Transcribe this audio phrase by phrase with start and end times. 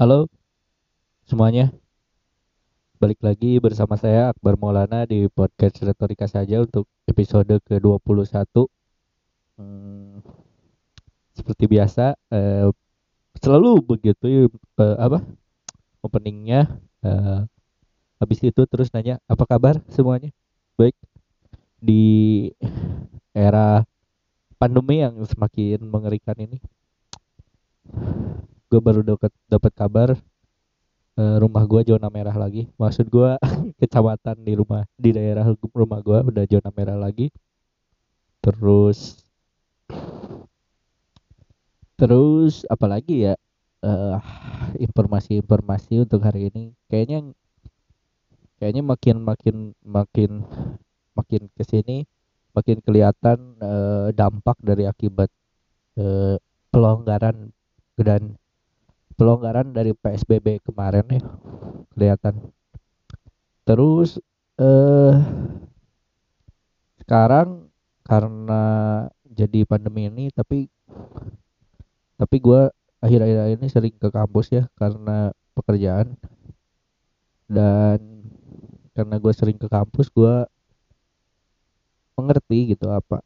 [0.00, 0.32] Halo
[1.28, 1.76] semuanya.
[2.96, 8.64] Balik lagi bersama saya Akbar Maulana di podcast Retorika saja untuk episode ke-21.
[9.60, 10.24] Hmm,
[11.36, 12.72] Seperti biasa eh,
[13.44, 15.20] Selalu begitu eh, apa
[16.00, 17.44] openingnya eh,
[18.24, 20.32] Habis itu terus nanya apa kabar semuanya?
[20.80, 20.96] Baik
[21.76, 22.48] di
[23.36, 23.84] era
[24.56, 26.56] pandemi yang semakin mengerikan ini
[28.70, 30.08] gue baru dapat dapat kabar
[31.18, 32.70] uh, rumah gue zona merah lagi.
[32.78, 33.34] Maksud gue
[33.82, 37.34] kecamatan di rumah di daerah rumah gue udah zona merah lagi.
[38.38, 39.26] Terus
[41.98, 43.34] terus apalagi ya?
[43.80, 44.20] Uh,
[44.76, 46.76] informasi-informasi untuk hari ini.
[46.86, 47.32] Kayaknya
[48.60, 50.30] kayaknya makin makin makin
[51.16, 52.04] makin ke sini
[52.52, 55.32] makin kelihatan uh, dampak dari akibat
[55.96, 56.36] uh,
[56.68, 57.56] pelonggaran
[57.96, 58.36] dan
[59.20, 61.22] pelonggaran dari PSBB kemarin ya
[61.92, 62.40] kelihatan.
[63.68, 64.16] Terus
[64.56, 65.16] eh
[67.04, 67.68] sekarang
[68.08, 68.64] karena
[69.28, 70.72] jadi pandemi ini tapi
[72.16, 72.72] tapi gue
[73.04, 76.16] akhir-akhir ini sering ke kampus ya karena pekerjaan
[77.44, 78.00] dan
[78.96, 80.34] karena gue sering ke kampus gue
[82.16, 83.24] mengerti gitu apa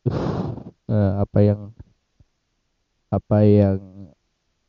[0.86, 1.60] uh, apa yang
[3.10, 3.78] apa yang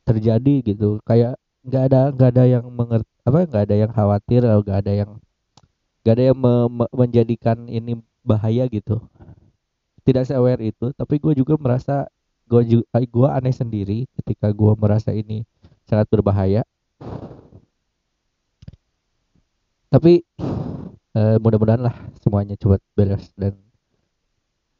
[0.05, 1.01] terjadi gitu.
[1.03, 4.93] Kayak nggak ada nggak ada yang mengerti apa nggak ada yang khawatir atau nggak ada
[4.93, 5.11] yang
[6.05, 9.01] nggak ada yang me, me, menjadikan ini bahaya gitu.
[10.05, 12.05] Tidak se aware itu tapi gue juga merasa
[12.45, 15.41] gue juga gue aneh sendiri ketika gue merasa ini
[15.89, 16.61] sangat berbahaya.
[19.89, 20.21] Tapi
[21.15, 23.55] uh, mudah-mudahan lah semuanya cepat beres dan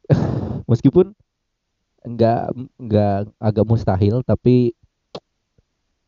[0.70, 1.16] meskipun
[2.06, 4.76] enggak enggak agak mustahil tapi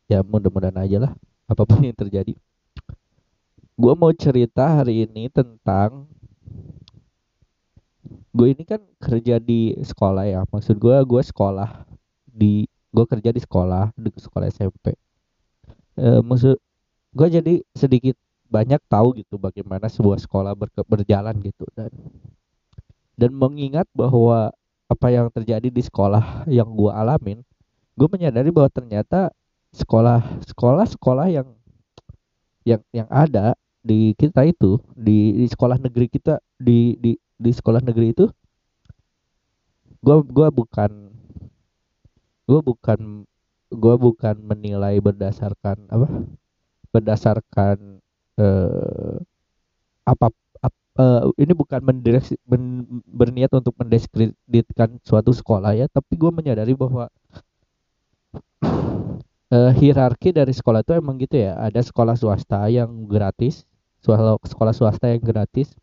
[0.09, 1.11] ya mudah-mudahan aja lah
[1.45, 2.33] apa pun yang terjadi.
[3.79, 6.09] Gue mau cerita hari ini tentang
[8.35, 10.41] gue ini kan kerja di sekolah ya.
[10.49, 11.87] Maksud gue gue sekolah
[12.25, 14.97] di gue kerja di sekolah di sekolah SMP
[15.99, 16.57] e, maksud
[17.13, 18.15] gue jadi sedikit
[18.49, 21.91] banyak tahu gitu bagaimana sebuah sekolah ber berjalan gitu dan
[23.13, 24.49] dan mengingat bahwa
[24.89, 27.45] apa yang terjadi di sekolah yang gue alamin
[27.93, 29.29] gue menyadari bahwa ternyata
[29.73, 31.47] sekolah sekolah sekolah yang
[32.65, 37.79] yang yang ada di kita itu di, di sekolah negeri kita di di di sekolah
[37.79, 38.25] negeri itu
[40.03, 40.91] gua gua bukan
[42.45, 43.23] gua bukan
[43.71, 46.07] gua bukan menilai berdasarkan apa
[46.89, 48.01] berdasarkan
[48.41, 49.15] eh,
[50.09, 50.27] apa
[50.65, 56.73] ap, uh, ini bukan mendireksi, men, berniat untuk mendiskreditkan suatu sekolah ya tapi gue menyadari
[56.73, 57.07] bahwa
[59.53, 61.57] uh, hierarki dari sekolah itu emang gitu ya.
[61.57, 63.69] Ada sekolah swasta yang gratis
[64.03, 65.75] sekolah swasta yang gratis.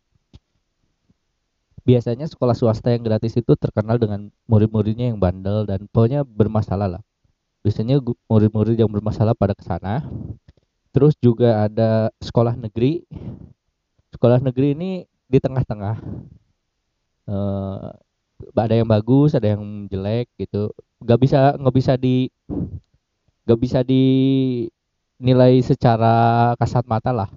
[1.87, 7.03] Biasanya sekolah swasta yang gratis itu terkenal dengan murid-muridnya yang bandel dan pokoknya bermasalah lah.
[7.63, 10.03] Biasanya murid-murid yang bermasalah pada ke sana
[10.91, 13.07] terus juga ada sekolah negeri.
[14.11, 14.91] Sekolah negeri ini
[15.29, 15.95] di tengah-tengah.
[17.27, 17.91] Uh,
[18.55, 20.73] ada yang bagus ada yang jelek gitu.
[20.99, 22.27] Nggak bisa nggak bisa di
[23.47, 27.29] gak bisa dinilai secara kasat mata lah.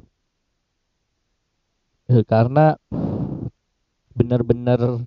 [2.11, 2.75] Eh, karena
[4.19, 5.07] benar-benar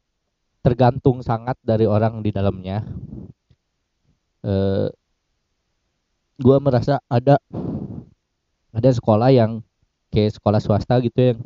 [0.63, 2.87] tergantung sangat dari orang di dalamnya.
[4.47, 4.87] Eh,
[6.39, 7.35] gue merasa ada
[8.71, 9.59] ada sekolah yang
[10.07, 11.39] kayak sekolah swasta gitu yang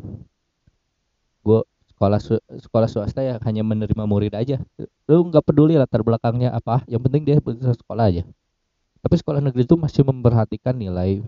[1.42, 1.60] gue
[1.98, 4.62] sekolah su sekolah swasta yang hanya menerima murid aja.
[5.10, 8.22] Lu nggak peduli latar belakangnya apa yang penting dia sekolah aja
[9.00, 11.22] tapi sekolah negeri itu masih memperhatikan nilai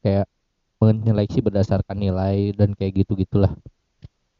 [0.00, 0.26] kayak
[0.82, 3.54] menyeleksi berdasarkan nilai dan kayak gitu gitulah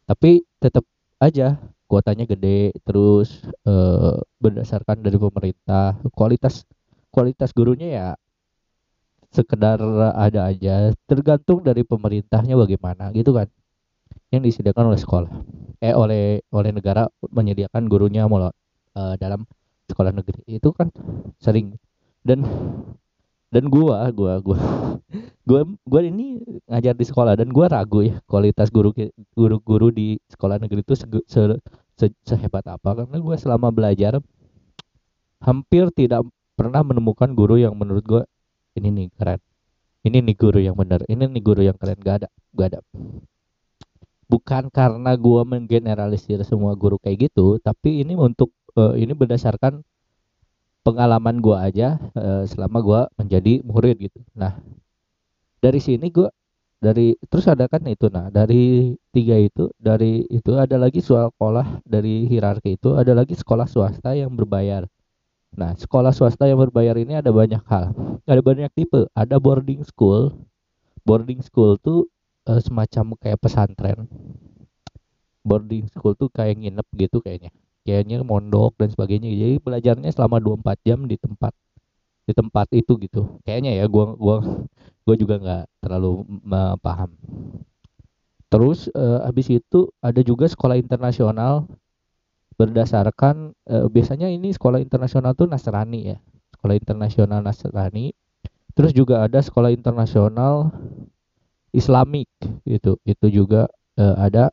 [0.08, 0.82] tapi tetap
[1.22, 6.66] aja kuotanya gede terus eh, berdasarkan dari pemerintah kualitas
[7.12, 8.08] kualitas gurunya ya
[9.32, 9.80] sekedar
[10.12, 10.92] ada aja.
[11.08, 13.48] Tergantung dari pemerintahnya bagaimana gitu kan
[14.28, 15.32] yang disediakan oleh sekolah.
[15.80, 18.52] Eh oleh oleh negara menyediakan gurunya mulai
[18.94, 19.48] uh, dalam
[19.88, 20.44] sekolah negeri.
[20.46, 20.92] Itu kan
[21.40, 21.80] sering
[22.22, 22.46] dan
[23.52, 24.58] dan gua gua gua
[25.48, 26.40] gua gua ini
[26.70, 28.94] ngajar di sekolah dan gua ragu ya kualitas guru
[29.36, 31.40] guru guru di sekolah negeri itu se, se,
[32.00, 33.04] se, sehebat apa.
[33.04, 34.22] Karena gua selama belajar
[35.42, 36.24] hampir tidak
[36.56, 38.22] pernah menemukan guru yang menurut gua
[38.78, 39.40] ini nih keren.
[40.02, 42.00] Ini nih guru yang benar ini nih guru yang keren.
[42.00, 42.80] Gak ada gak ada.
[44.32, 48.48] Bukan karena gua menggeneralisir semua guru kayak gitu tapi ini untuk
[48.80, 49.84] uh, ini berdasarkan
[50.82, 54.20] pengalaman gue aja uh, selama gue menjadi murid gitu.
[54.34, 54.58] Nah
[55.62, 56.28] dari sini gue
[56.82, 62.26] dari terus ada kan itu nah dari tiga itu dari itu ada lagi sekolah dari
[62.26, 64.90] hierarki itu ada lagi sekolah swasta yang berbayar.
[65.54, 67.94] Nah sekolah swasta yang berbayar ini ada banyak hal
[68.26, 69.06] ada banyak tipe.
[69.14, 70.34] Ada boarding school.
[71.02, 72.06] Boarding school tuh
[72.46, 74.06] uh, semacam kayak pesantren.
[75.42, 77.50] Boarding school tuh kayak nginep gitu kayaknya
[77.82, 79.30] kayaknya mondok dan sebagainya.
[79.30, 81.52] Jadi belajarnya selama 24 jam di tempat
[82.22, 83.42] di tempat itu gitu.
[83.42, 84.36] Kayaknya ya gua gua
[85.02, 86.22] gua juga nggak terlalu
[86.78, 87.10] paham.
[88.52, 91.66] Terus uh, habis itu ada juga sekolah internasional
[92.60, 96.16] berdasarkan uh, biasanya ini sekolah internasional tuh Nasrani ya.
[96.54, 98.12] Sekolah internasional Nasrani.
[98.72, 100.70] Terus juga ada sekolah internasional
[101.72, 102.28] Islamik
[102.68, 103.00] gitu.
[103.08, 104.52] Itu juga uh, ada.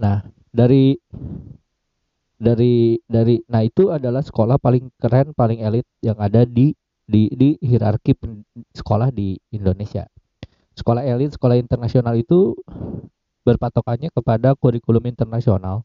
[0.00, 0.94] Nah dari
[2.38, 6.70] dari dari nah itu adalah sekolah paling keren paling elit yang ada di
[7.04, 8.14] di di hierarki
[8.70, 10.06] sekolah di Indonesia.
[10.78, 12.54] Sekolah elit sekolah internasional itu
[13.42, 15.82] berpatokannya kepada kurikulum internasional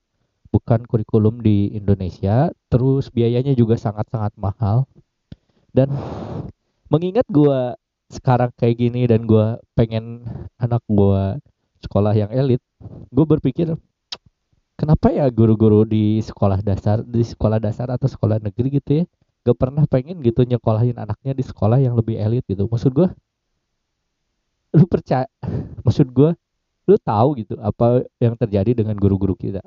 [0.54, 2.54] bukan kurikulum di Indonesia.
[2.70, 4.86] Terus biayanya juga sangat-sangat mahal.
[5.70, 5.94] Dan
[6.90, 7.78] mengingat gua
[8.10, 10.26] sekarang kayak gini dan gua pengen
[10.58, 11.38] anak gua
[11.86, 12.60] sekolah yang elit
[13.12, 13.68] gue berpikir
[14.80, 19.06] kenapa ya guru-guru di sekolah dasar di sekolah dasar atau sekolah negeri gitu ya
[19.44, 22.68] gak pernah pengen gitu nyekolahin anaknya di sekolah yang lebih elit gitu?
[22.72, 23.08] Maksud gue
[24.76, 25.26] lu percaya
[25.86, 26.32] maksud gue
[26.90, 29.62] lu tahu gitu apa yang terjadi dengan guru-guru kita?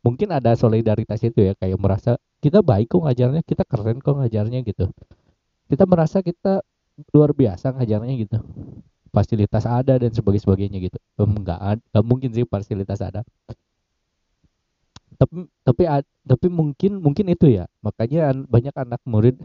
[0.00, 4.64] Mungkin ada solidaritas itu ya kayak merasa kita baik kok ngajarnya kita keren kok ngajarnya
[4.64, 4.88] gitu.
[5.68, 6.64] Kita merasa kita
[7.12, 8.38] luar biasa ngajarnya gitu.
[9.12, 10.96] Fasilitas ada dan sebagainya gitu.
[11.20, 11.60] Enggak,
[12.00, 13.20] mungkin sih fasilitas ada
[15.22, 15.82] tapi tapi
[16.26, 17.70] tapi mungkin mungkin itu ya.
[17.86, 19.38] Makanya banyak anak murid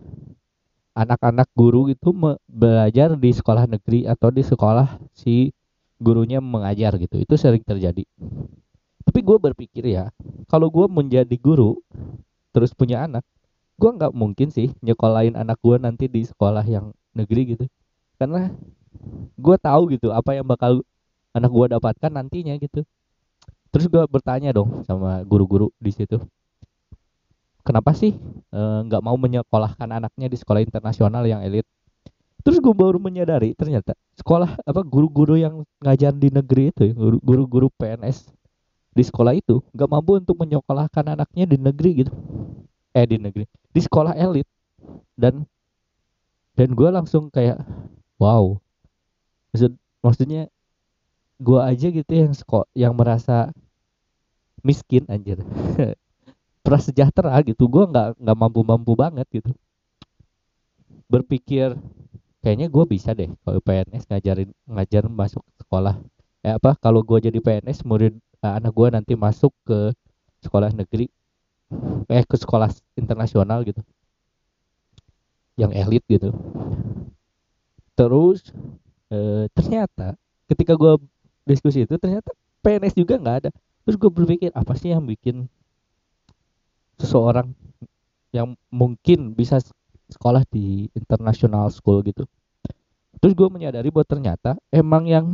[0.97, 2.09] anak-anak guru itu
[2.49, 5.53] belajar di sekolah negeri atau di sekolah si
[6.01, 7.21] gurunya mengajar gitu.
[7.21, 8.01] Itu sering terjadi.
[9.05, 10.09] Tapi gue berpikir ya
[10.49, 11.77] kalau gue menjadi guru
[12.49, 13.21] terus punya anak
[13.77, 17.65] gue nggak mungkin sih nyekolahin anak gue nanti di sekolah yang negeri gitu.
[18.17, 18.49] Karena
[19.37, 20.81] gue tahu gitu apa yang bakal
[21.37, 22.81] anak gue dapatkan nantinya gitu
[23.69, 26.19] terus gue bertanya dong sama guru-guru di situ
[27.67, 28.15] kenapa sih
[28.55, 31.67] eh, nggak e, mau menyekolahkan anaknya di sekolah internasional yang elit?
[32.47, 38.31] Terus gue baru menyadari ternyata sekolah apa guru-guru yang ngajar di negeri itu guru-guru PNS
[38.95, 42.11] di sekolah itu nggak mampu untuk menyekolahkan anaknya di negeri gitu.
[42.95, 43.43] Eh di negeri
[43.75, 44.47] di sekolah elit.
[45.19, 45.43] Dan
[46.55, 47.59] dan gue langsung kayak
[48.15, 48.55] wow.
[49.51, 50.47] Maksud maksudnya
[51.37, 53.53] gua aja gitu yang sekolah yang merasa
[54.65, 55.41] miskin anjir.
[56.65, 57.69] Prasejahtera gitu.
[57.69, 59.51] Gua nggak nggak mampu mampu banget gitu.
[61.07, 61.77] Berpikir
[62.47, 65.99] kayaknya gue bisa deh kalau PNS ngajarin ngajar masuk sekolah.
[66.43, 69.91] Eh apa kalau gue jadi PNS murid uh, anak gue nanti masuk ke
[70.39, 71.11] sekolah negeri
[72.07, 73.83] eh ke sekolah internasional gitu.
[75.59, 76.31] Yang elit gitu.
[77.97, 78.47] Terus
[79.11, 80.15] eh, ternyata
[80.47, 81.01] ketika gue
[81.47, 83.49] diskusi itu ternyata PNS juga nggak ada.
[83.87, 85.47] Terus gue berpikir apa sih yang bikin
[86.99, 87.55] seseorang
[88.35, 89.63] yang mungkin bisa
[90.11, 92.27] sekolah di international school gitu?
[93.17, 95.31] Terus gue menyadari bahwa ternyata emang yang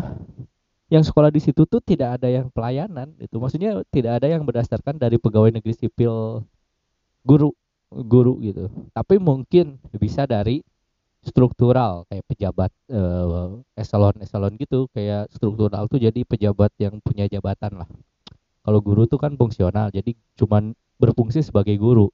[0.93, 5.01] yang sekolah di situ tuh tidak ada yang pelayanan itu maksudnya tidak ada yang berdasarkan
[5.01, 6.45] dari pegawai negeri sipil
[7.25, 7.49] guru
[7.89, 8.69] guru gitu.
[8.93, 10.61] Tapi mungkin bisa dari
[11.23, 17.79] struktural kayak pejabat uh, eselon eselon gitu kayak struktural tuh jadi pejabat yang punya jabatan
[17.83, 17.89] lah.
[18.63, 22.11] Kalau guru tuh kan fungsional jadi cuman berfungsi sebagai guru.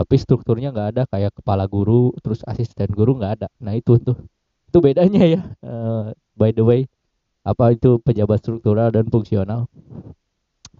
[0.00, 3.48] Tapi strukturnya nggak ada kayak kepala guru terus asisten guru nggak ada.
[3.60, 4.16] Nah itu tuh.
[4.68, 5.40] Itu bedanya ya.
[5.60, 6.88] Uh, by the way
[7.44, 9.68] apa itu pejabat struktural dan fungsional?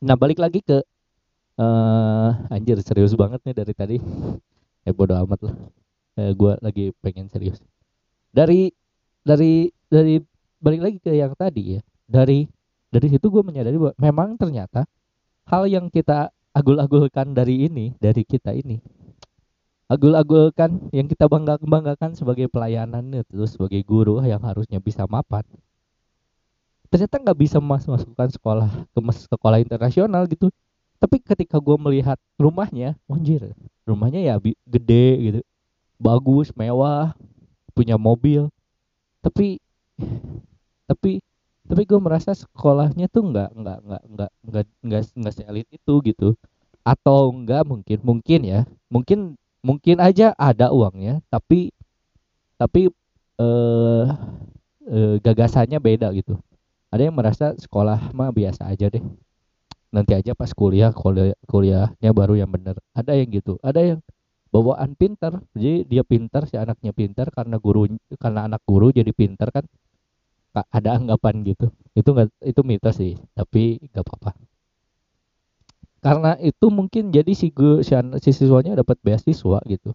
[0.01, 0.81] Nah balik lagi ke
[1.61, 3.97] uh, anjir serius banget nih dari tadi.
[4.89, 5.57] Ya bodo amat lah
[6.19, 7.63] eh, gue lagi pengen serius.
[8.35, 8.75] Dari
[9.23, 10.19] dari dari
[10.59, 11.81] balik lagi ke yang tadi ya.
[12.05, 12.45] Dari
[12.91, 14.85] dari situ gue menyadari bahwa memang ternyata
[15.47, 18.81] hal yang kita agul-agulkan dari ini dari kita ini
[19.89, 25.45] agul-agulkan yang kita bangga banggakan sebagai pelayanan itu sebagai guru yang harusnya bisa mapan
[26.89, 30.49] ternyata nggak bisa masuk masukkan sekolah ke sekolah internasional gitu.
[30.99, 33.55] Tapi ketika gue melihat rumahnya anjir
[33.87, 34.35] rumahnya ya
[34.67, 35.41] gede gitu
[35.99, 37.13] bagus mewah
[37.75, 38.49] punya mobil.
[39.23, 39.59] Tapi
[40.89, 41.21] tapi
[41.69, 46.29] tapi gue merasa sekolahnya tuh nggak nggak nggak nggak nggak nggak nggak seelit itu gitu.
[46.87, 48.61] Atau enggak mungkin mungkin ya.
[48.89, 51.75] Mungkin mungkin aja ada uangnya tapi
[52.57, 52.89] tapi
[53.39, 54.07] eh
[54.89, 56.41] eh, gagasannya beda gitu.
[56.89, 59.05] Ada yang merasa sekolah mah biasa aja deh.
[59.93, 62.81] Nanti aja pas kuliah kuliah kuliahnya baru yang bener.
[62.97, 63.61] Ada yang gitu.
[63.61, 63.99] Ada yang
[64.49, 65.41] bawaan pintar.
[65.53, 69.65] Jadi dia pintar si anaknya pintar karena guru karena anak guru jadi pintar kan
[70.73, 71.71] ada anggapan gitu.
[71.95, 74.31] Itu enggak itu mitos sih tapi nggak apa-apa.
[75.99, 79.91] Karena itu mungkin jadi si gue si, si siswanya dapat beasiswa gitu.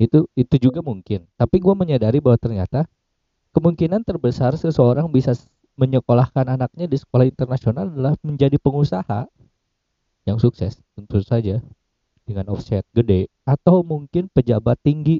[0.00, 1.28] Itu itu juga mungkin.
[1.36, 2.88] Tapi gue menyadari bahwa ternyata
[3.52, 5.36] kemungkinan terbesar seseorang bisa
[5.76, 9.28] menyekolahkan anaknya di sekolah internasional adalah menjadi pengusaha
[10.28, 11.64] yang sukses tentu saja
[12.30, 15.18] dengan offset gede atau mungkin pejabat tinggi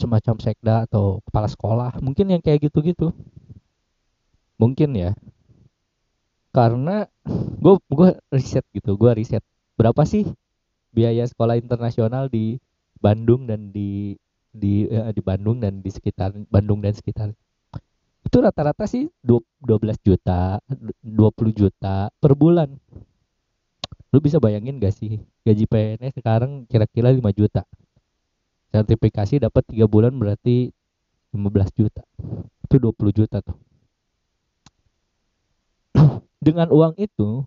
[0.00, 3.12] semacam sekda atau kepala sekolah mungkin yang kayak gitu-gitu.
[4.56, 5.12] Mungkin ya.
[6.50, 7.04] Karena
[7.60, 9.44] gue gue riset gitu gue riset
[9.76, 10.24] berapa sih
[10.90, 12.56] biaya sekolah internasional di
[12.98, 14.16] Bandung dan di
[14.50, 17.36] di eh, di Bandung dan di sekitar Bandung dan sekitar.
[18.24, 19.60] Itu rata-rata sih 12
[20.00, 20.56] juta
[21.04, 21.04] 20
[21.52, 22.80] juta per bulan
[24.10, 27.62] lu bisa bayangin gak sih gaji PNS sekarang kira-kira 5 juta?
[28.70, 30.70] Sertifikasi dapat 3 bulan berarti
[31.34, 32.02] 15 juta.
[32.66, 33.58] Itu 20 juta tuh.
[36.44, 37.46] Dengan uang itu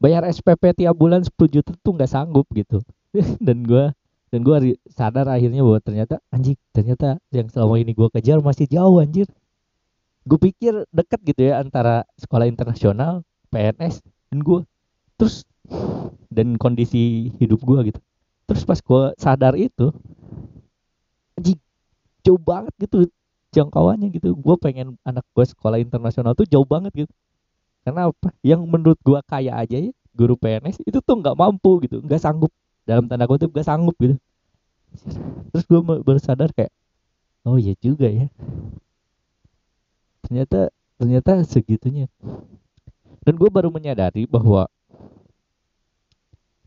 [0.00, 2.80] bayar SPP tiap bulan 10 juta tuh nggak sanggup gitu.
[3.46, 3.92] Dan gue
[4.32, 8.96] dan gue sadar akhirnya bahwa ternyata anjing ternyata yang selama ini gue kejar masih jauh
[8.96, 9.28] anjir.
[10.24, 13.20] Gue pikir deket gitu ya antara sekolah internasional
[13.52, 14.00] PNS
[14.32, 14.64] dan gue
[15.22, 15.46] terus
[16.34, 18.00] dan kondisi hidup gue gitu.
[18.50, 19.94] Terus pas gue sadar itu
[21.38, 21.62] anjing
[22.26, 23.06] jauh banget gitu
[23.54, 24.34] jangkauannya gitu.
[24.34, 27.12] Gue pengen anak gue sekolah internasional tuh jauh banget gitu.
[27.86, 28.34] Karena apa?
[28.42, 32.50] Yang menurut gue kaya aja ya guru PNS itu tuh nggak mampu gitu nggak sanggup.
[32.82, 34.18] Dalam tanda kutip gak sanggup gitu.
[35.54, 36.74] Terus gue bersadar kayak
[37.46, 38.26] oh iya juga ya.
[40.26, 42.10] Ternyata ternyata segitunya.
[43.22, 44.66] Dan gue baru menyadari bahwa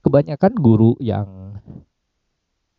[0.05, 1.57] kebanyakan guru yang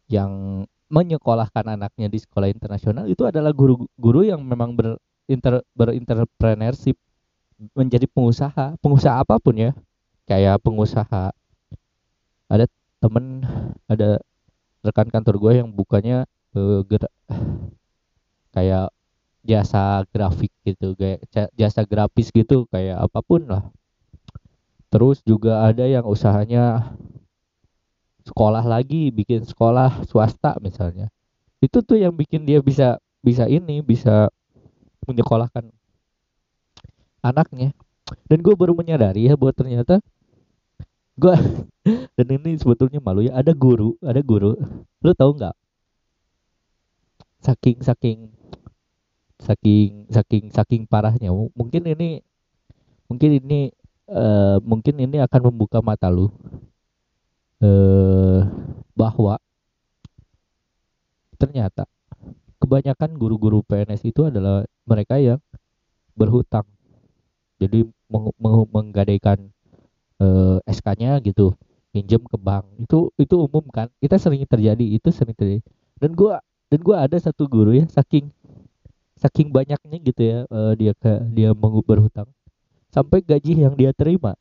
[0.06, 6.94] yang menyekolahkan anaknya di sekolah internasional itu adalah guru-guru yang memang berinter berentrepreneurship
[7.74, 9.74] menjadi pengusaha pengusaha apa pun ya.
[10.30, 11.34] Kayak pengusaha
[12.46, 12.66] ada
[13.02, 13.42] temen
[13.90, 14.22] ada
[14.86, 17.10] rekan kantor gue yang bukannya uh, gerak
[18.54, 18.94] kayak
[19.42, 23.62] jasa grafik gitu kayak jasa grafis gitu kayak apa pun lah
[24.92, 26.94] terus juga ada yang usahanya
[28.26, 31.06] sekolah lagi bikin sekolah swasta misalnya.
[31.62, 34.28] Itu tuh yang bikin dia bisa bisa ini bisa
[35.06, 35.70] menyekolahkan
[37.22, 37.70] anaknya.
[38.26, 39.98] Dan gue baru menyadari ya bahwa ternyata
[41.16, 41.34] gue
[42.16, 44.58] dan ini sebetulnya malu ya ada guru ada guru.
[45.02, 45.54] Lu tahu nggak?
[47.42, 48.18] Saking saking
[49.38, 51.30] saking saking saking parahnya.
[51.30, 52.22] Mungkin ini
[53.06, 53.70] mungkin ini
[54.10, 56.30] uh, mungkin ini akan membuka mata lu
[57.62, 58.40] uh,
[58.96, 59.38] bahwa
[61.36, 61.84] ternyata
[62.56, 65.38] kebanyakan guru-guru PNS itu adalah mereka yang
[66.16, 66.64] berhutang.
[67.60, 69.38] Jadi meng meng menggadaikan
[70.20, 71.52] uh, eh, SK-nya gitu
[71.92, 72.64] pinjam ke bank.
[72.80, 73.92] Itu itu umum kan?
[74.00, 75.60] Kita sering terjadi itu sering terjadi.
[76.00, 76.40] Dan gua
[76.72, 78.32] dan gua ada satu guru ya saking
[79.16, 82.28] saking banyaknya gitu ya uh, dia ke dia mengubah hutang
[82.96, 84.32] sampai gaji yang dia terima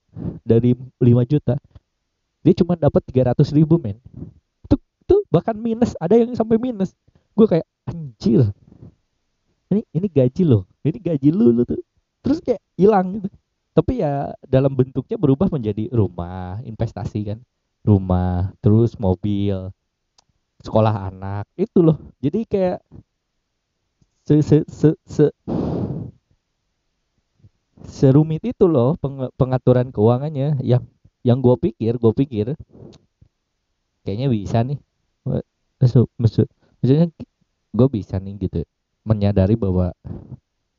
[0.48, 1.60] dari 5 juta.
[2.40, 4.00] Dia cuma dapat 300 ribu men.
[4.64, 5.92] Itu tuh bahkan minus.
[6.00, 6.96] Ada yang sampai minus.
[7.36, 8.48] Gue kayak anjir.
[9.68, 10.64] Ini ini gaji loh.
[10.88, 11.84] Ini gaji lu lu tuh.
[12.24, 13.28] Terus kayak hilang gitu.
[13.76, 17.40] Tapi ya dalam bentuknya berubah menjadi rumah investasi kan.
[17.84, 19.68] Rumah terus mobil
[20.64, 22.00] sekolah anak itu loh.
[22.24, 22.80] Jadi kayak
[24.24, 25.26] se se se, se
[27.88, 30.60] serumit itu loh peng, pengaturan keuangannya.
[30.62, 30.84] Yang
[31.26, 32.46] yang gue pikir gue pikir
[34.06, 34.80] kayaknya bisa nih.
[35.82, 36.48] Masuk masuk
[36.82, 37.08] maksudnya
[37.76, 38.62] gue bisa nih gitu
[39.06, 39.94] menyadari bahwa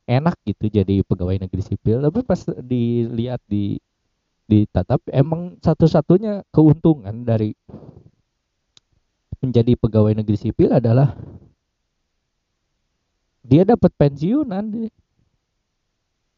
[0.06, 2.02] enak gitu jadi pegawai negeri sipil.
[2.02, 3.78] Tapi pas dilihat di
[4.46, 7.50] di tatap emang satu-satunya keuntungan dari
[9.42, 11.18] menjadi pegawai negeri sipil adalah
[13.46, 14.90] dia dapat pensiunan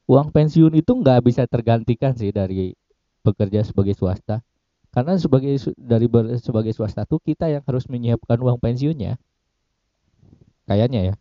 [0.08, 2.72] uang pensiun itu nggak bisa tergantikan sih dari
[3.20, 4.40] bekerja sebagai swasta.
[4.88, 6.08] Karena sebagai dari
[6.40, 9.20] sebagai swasta tuh kita yang harus menyiapkan uang pensiunnya.
[10.64, 11.14] Kayaknya ya.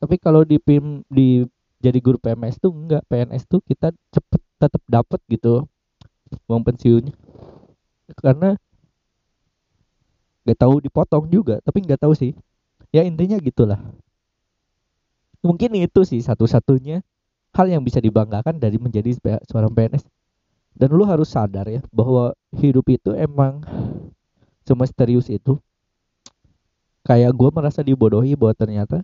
[0.00, 1.44] Tapi kalau di PIM di
[1.76, 5.68] jadi guru PMS tuh enggak PNS tuh kita cepet tetap dapat gitu
[6.48, 7.12] uang pensiunnya.
[8.16, 8.56] Karena
[10.48, 12.32] nggak tahu dipotong juga tapi nggak tahu sih.
[12.96, 13.78] Ya intinya gitulah
[15.40, 17.00] mungkin itu sih satu-satunya
[17.50, 19.16] hal yang bisa dibanggakan dari menjadi
[19.48, 20.06] seorang PNS
[20.76, 23.60] dan lu harus sadar ya bahwa hidup itu emang
[24.64, 25.58] semisterius itu.
[27.00, 29.02] Kayak gue merasa dibodohi bahwa ternyata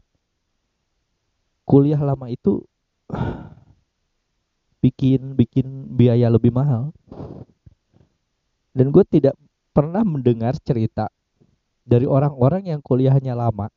[1.66, 2.62] kuliah lama itu
[4.85, 5.66] bikin bikin
[5.97, 6.95] biaya lebih mahal.
[8.76, 9.35] Dan gue tidak
[9.73, 11.09] pernah mendengar cerita
[11.83, 13.73] dari orang-orang yang kuliahnya lama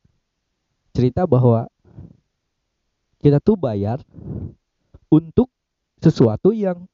[0.90, 1.70] cerita bahwa
[3.20, 4.00] kita tuh bayar
[5.12, 5.52] untuk
[6.00, 6.88] sesuatu yang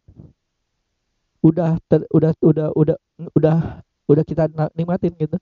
[1.41, 2.97] udah ter, udah udah udah
[3.39, 3.57] udah
[4.11, 5.39] udah kita nikmatin gitu.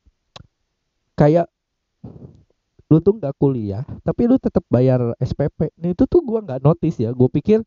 [1.16, 1.48] Kayak
[2.92, 7.00] lu tuh nggak kuliah tapi lu tetap bayar SPP nah, itu tuh gua nggak notice
[7.00, 7.10] ya.
[7.16, 7.64] Gue pikir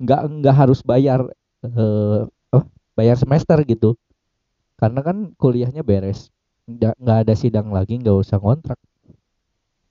[0.00, 1.28] nggak nggak harus bayar
[1.62, 2.24] uh,
[2.56, 2.64] oh,
[2.96, 3.94] bayar semester gitu.
[4.80, 6.32] Karena kan kuliahnya beres.
[6.64, 8.80] Nggak nggak ada sidang lagi nggak usah kontrak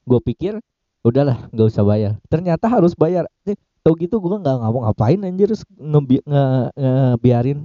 [0.03, 0.53] gue pikir
[1.03, 2.11] udahlah nggak usah bayar.
[2.31, 3.27] Ternyata harus bayar.
[3.83, 6.43] Tau gitu gue nggak ngomong ngapain anjir ngebi nge,
[6.79, 7.59] ngebiarin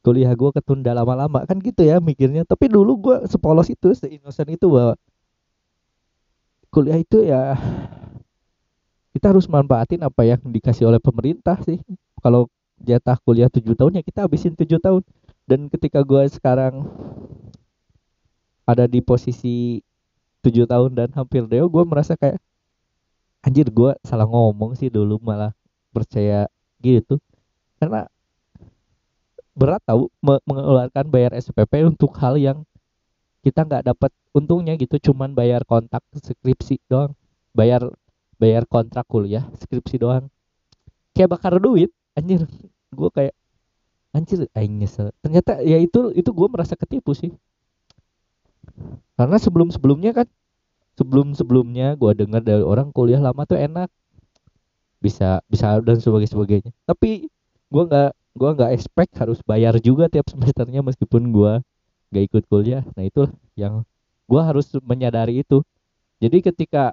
[0.00, 1.42] kuliah gue ketunda lama-lama.
[1.44, 2.46] Kan gitu ya mikirnya.
[2.46, 4.94] Tapi dulu gue sepolos itu seinosen itu bahwa
[6.70, 7.58] kuliah itu ya
[9.10, 11.82] kita harus manfaatin apa yang dikasih oleh pemerintah sih.
[12.22, 12.46] Kalau
[12.78, 15.02] jatah kuliah tujuh tahun ya kita habisin tujuh tahun.
[15.50, 16.86] Dan ketika gue sekarang
[18.62, 19.82] ada di posisi
[20.46, 22.38] tujuh tahun dan hampir deo gue merasa kayak
[23.40, 25.52] anjir gue salah ngomong sih dulu malah
[25.90, 26.46] percaya
[26.80, 27.20] gitu.
[27.80, 28.06] Karena
[29.56, 32.58] berat tahu mengeluarkan bayar SPP untuk hal yang
[33.40, 37.16] kita nggak dapat untungnya gitu cuman bayar kontak skripsi doang.
[37.56, 37.82] Bayar
[38.36, 40.28] bayar kontrak kuliah skripsi doang.
[41.16, 42.44] Kayak bakar duit anjir.
[42.92, 43.34] Gue kayak
[44.12, 45.10] anjir aing nyesel.
[45.24, 47.32] Ternyata ya itu itu gue merasa ketipu sih.
[49.16, 50.26] Karena sebelum sebelumnya kan
[51.00, 53.88] sebelum sebelumnya gue dengar dari orang kuliah lama tuh enak.
[55.00, 57.32] Bisa bisa dan sebagainya sebagainya tapi
[57.72, 61.52] gue nggak gue nggak expect harus bayar juga tiap semesternya meskipun gue
[62.12, 62.84] nggak ikut kuliah.
[62.92, 63.24] Nah itu
[63.56, 63.88] yang
[64.28, 65.64] gue harus menyadari itu.
[66.20, 66.92] Jadi ketika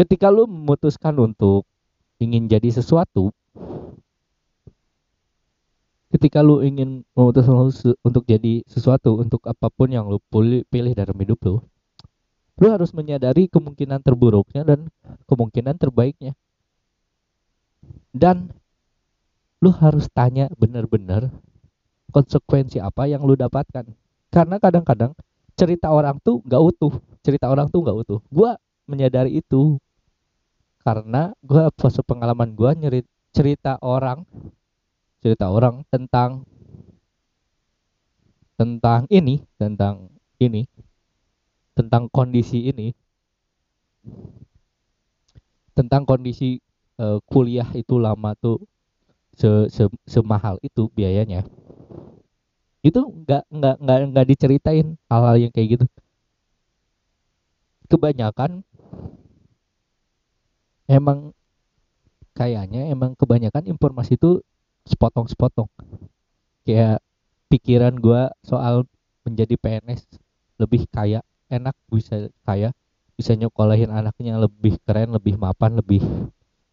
[0.00, 1.68] ketika lu memutuskan untuk
[2.16, 3.36] ingin jadi sesuatu
[6.08, 7.68] ketika lu ingin memutuskan
[8.00, 10.16] untuk jadi sesuatu untuk apa pun yang lu
[10.72, 11.60] pilih dalam hidup lu
[12.56, 14.88] lu harus menyadari kemungkinan terburuknya dan
[15.28, 16.32] kemungkinan terbaiknya.
[18.16, 18.48] Dan
[19.60, 21.28] lu harus tanya benar-benar
[22.12, 23.84] konsekuensi apa yang lu dapatkan.
[24.32, 25.12] Karena kadang-kadang
[25.52, 26.92] cerita orang tuh gak utuh.
[27.20, 28.20] Cerita orang tuh gak utuh.
[28.32, 28.56] Gua
[28.88, 29.76] menyadari itu.
[30.80, 33.04] Karena gua fase pengalaman gua nyerit
[33.36, 34.24] cerita orang
[35.20, 36.46] cerita orang tentang
[38.56, 40.08] tentang ini tentang
[40.40, 40.64] ini
[41.76, 42.96] tentang kondisi ini
[45.76, 46.64] tentang kondisi
[46.96, 48.64] uh, kuliah itu lama tuh
[49.36, 51.44] se, se semahal itu biayanya.
[52.80, 55.86] Itu nggak nggak nggak nggak diceritain hal-hal yang kayak gitu.
[57.92, 58.64] Kebanyakan
[60.88, 61.36] emang
[62.32, 64.40] kayaknya emang kebanyakan informasi itu
[64.88, 65.68] sepotong-sepotong.
[66.64, 67.04] Kayak
[67.52, 68.88] pikiran gue soal
[69.28, 70.02] menjadi PNS
[70.56, 72.74] lebih kaya enak bisa kaya
[73.16, 76.04] bisa nyokolahin anaknya lebih keren lebih mapan lebih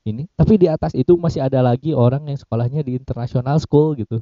[0.03, 0.27] ini.
[0.35, 4.19] Tapi di atas itu masih ada lagi orang yang sekolahnya di international school gitu.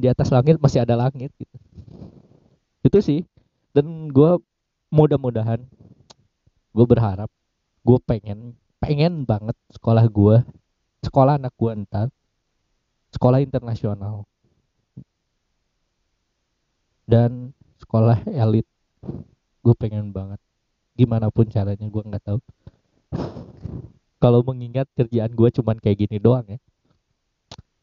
[0.00, 1.56] Di atas langit masih ada langit gitu.
[2.80, 3.20] Itu sih.
[3.76, 4.40] Dan gue
[4.92, 5.60] mudah-mudahan
[6.72, 7.28] gue berharap
[7.84, 10.40] gue pengen pengen banget sekolah gue
[11.04, 12.08] sekolah anak gue entar
[13.12, 14.24] sekolah internasional.
[17.04, 18.64] Dan sekolah elit
[19.62, 20.40] gue pengen banget.
[20.98, 22.38] Gimana pun caranya gue nggak tahu.
[24.22, 26.58] Kalau mengingat kerjaan gue cuman kayak gini doang ya.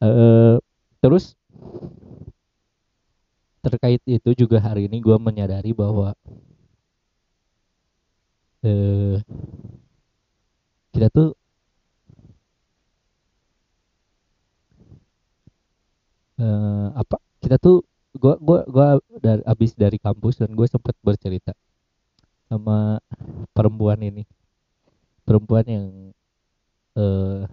[0.00, 0.56] Uh,
[1.04, 1.36] terus
[3.60, 6.16] terkait itu juga hari ini gue menyadari bahwa
[8.64, 9.16] uh,
[10.96, 11.36] kita tuh
[16.40, 17.84] uh, apa kita tuh
[18.16, 18.86] gua gua gua
[19.20, 21.52] dari abis dari kampus dan gue sempet bercerita
[22.50, 22.98] sama
[23.54, 24.26] perempuan ini.
[25.22, 25.86] Perempuan yang
[26.98, 27.46] uh,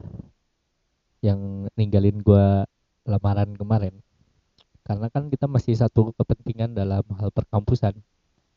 [1.21, 2.65] yang ninggalin gua
[3.05, 3.93] lamaran kemarin.
[4.81, 7.93] Karena kan kita masih satu kepentingan dalam hal perkampusan.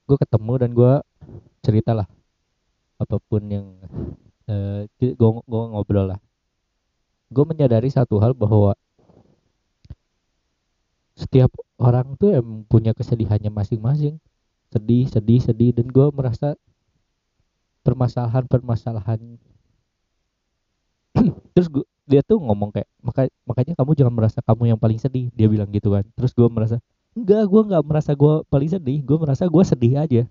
[0.06, 0.92] Gue ketemu dan gue
[1.62, 2.06] ceritalah
[3.02, 3.66] apa pun yang
[4.46, 6.20] uh, eh, gue ngobrol lah.
[7.34, 8.78] Gue menyadari satu hal bahwa
[11.18, 14.16] setiap orang tuh em punya kesedihannya masing-masing
[14.70, 16.54] sedih sedih sedih dan gue merasa
[17.82, 19.18] permasalahan-permasalahan.
[21.54, 25.30] Terus gua, dia tuh ngomong kayak maka makanya kamu jangan merasa kamu yang paling sedih
[25.34, 26.06] dia bilang gitu kan.
[26.14, 26.76] Terus gue merasa
[27.14, 30.22] enggak gue nggak merasa gue paling sedih gue merasa gue sedih aja.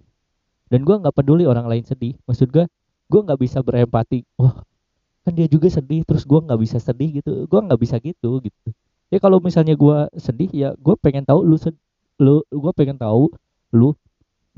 [0.70, 2.16] Dan gue nggak peduli orang lain sedih.
[2.28, 2.66] Maksud gue
[3.10, 4.62] gue nggak bisa berempati wah
[5.26, 7.48] kan dia juga sedih terus gue nggak bisa sedih gitu.
[7.48, 8.68] Gue nggak bisa gitu gitu.
[9.10, 11.58] Ya kalau misalnya gue sedih ya gue pengen tahu lu
[12.20, 13.32] lu gue pengen tahu
[13.72, 13.96] lu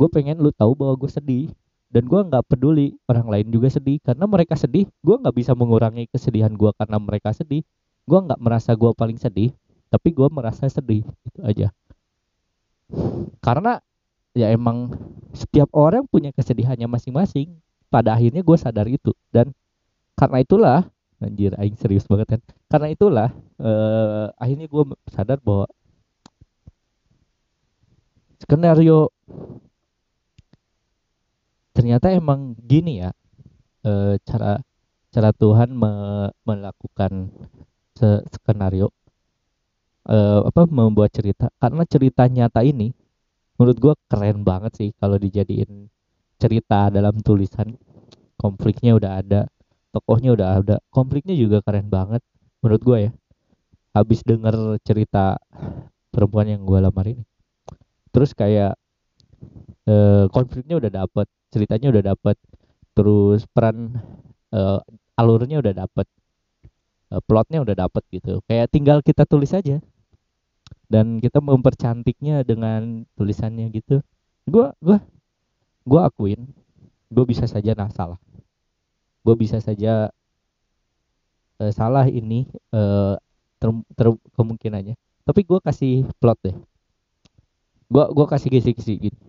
[0.01, 1.53] gue pengen lu tahu bahwa gue sedih.
[1.91, 4.01] Dan gue nggak peduli orang lain juga sedih.
[4.01, 7.61] Karena mereka sedih gue nggak bisa mengurangi kesedihan gue karena mereka sedih.
[8.09, 9.53] Gue nggak merasa gue paling sedih
[9.93, 11.05] tapi gue merasa sedih.
[11.21, 11.69] Itu aja.
[13.45, 13.77] Karena
[14.33, 14.97] ya emang
[15.37, 17.61] setiap orang punya kesedihannya masing-masing.
[17.91, 19.13] Pada akhirnya gue sadar itu.
[19.29, 19.53] Dan
[20.17, 20.79] karena itulah
[21.21, 22.41] anjir aing serius banget kan.
[22.65, 23.29] Karena itulah
[23.61, 24.83] eh, akhirnya gue
[25.13, 25.69] sadar bahwa
[28.41, 29.13] skenario
[31.75, 33.11] ternyata emang gini ya
[33.87, 34.61] eh, cara
[35.11, 35.91] cara Tuhan me,
[36.47, 37.31] melakukan
[37.97, 38.89] se skenario
[40.09, 41.51] eh, apa membuat cerita.
[41.61, 42.89] Karena cerita nyata ini
[43.59, 45.89] menurut gue keren banget sih kalau dijadiin
[46.41, 47.77] cerita dalam tulisan.
[48.39, 49.41] Konfliknya udah ada
[49.93, 52.25] tokohnya udah ada konfliknya juga keren banget
[52.63, 53.11] menurut gue ya.
[53.93, 55.37] Habis denger cerita
[56.09, 57.23] perempuan yang gue lamar ini.
[58.09, 58.73] Terus kayak
[59.85, 62.37] eh, konfliknya udah dapet ceritanya udah dapet.
[62.95, 63.99] Terus peran
[64.55, 64.79] eh,
[65.19, 66.07] alurnya udah dapet.
[67.11, 68.39] Eh, plotnya udah dapet gitu.
[68.47, 69.83] Kayak tinggal kita tulis aja.
[70.91, 74.03] Dan kita mempercantiknya dengan tulisannya gitu.
[74.47, 74.99] Gua gua
[75.87, 76.51] gua akuin
[77.11, 78.17] gue bisa saja nah salah.
[79.21, 80.09] Gue bisa saja
[81.59, 83.15] eh, salah ini eh,
[83.59, 84.07] ter, ter
[84.39, 84.95] kemungkinannya.
[85.27, 86.55] Tapi gue kasih plot deh.
[87.91, 89.23] Gue gua kasih kisi-kisi gitu.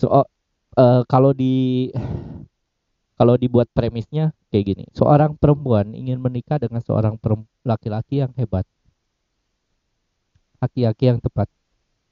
[0.00, 0.24] So
[0.78, 1.90] eh, kalau di
[3.18, 4.84] kalau dibuat premisnya kayak gini.
[4.94, 7.18] Seorang perempuan ingin menikah dengan seorang
[7.66, 8.62] laki-laki yang hebat.
[10.62, 11.50] Laki-laki yang tepat.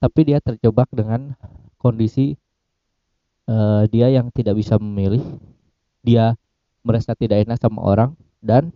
[0.03, 1.39] Tapi dia terjebak dengan
[1.79, 2.35] kondisi
[3.47, 5.23] eh, dia yang tidak bisa memilih.
[6.03, 6.35] Dia
[6.83, 8.11] merasa tidak enak sama orang
[8.43, 8.75] dan